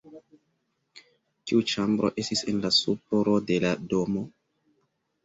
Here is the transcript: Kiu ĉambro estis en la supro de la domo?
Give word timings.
Kiu 1.51 1.59
ĉambro 1.71 2.09
estis 2.23 2.41
en 2.53 2.63
la 2.63 2.71
supro 2.79 3.37
de 3.51 3.59
la 3.65 3.75
domo? 3.93 4.25